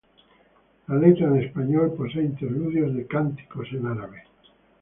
La 0.87 0.95
letra 0.97 1.27
en 1.27 1.37
español, 1.43 1.93
posee 1.95 2.23
interludios 2.23 2.91
de 2.95 3.05
cánticos 3.05 3.67
en 3.71 3.85
árabe. 3.85 4.23